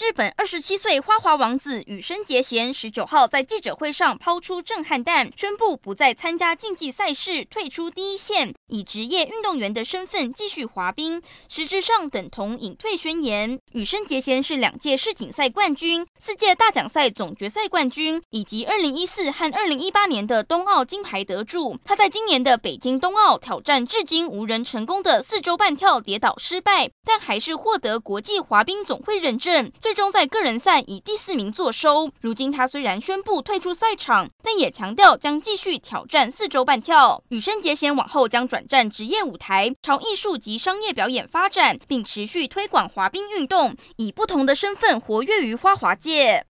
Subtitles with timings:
[0.00, 11.20] 日本二十七岁花滑王子羽生结弦十九号在记者会上抛出震撼弹，宣布不再参加竞技赛事，退出第一线，以职业运动员的身份继续滑冰，
[11.50, 13.60] 实质上等同隐退宣言。
[13.72, 21.76] 羽生结弦是两届世锦赛冠军、四届大奖赛总决赛冠军，以及二零一四和二零一八年的冬奥金牌得主。
[21.84, 29.70] 他在今年的北京冬奥挑战至今无人成功的四周半跳跌倒失败，但还是获得国际滑冰总会认证。
[29.78, 32.12] 最最终在个人赛以第四名坐收。
[32.20, 37.20] 如今他虽然宣布退出赛场，但也强调将继续挑战四周半跳。
[37.30, 46.46] 羽生结弦往后将转战职业舞台，朝艺术及商业表演发展，并持续推广滑冰运动，以不同的身份活跃于花滑界。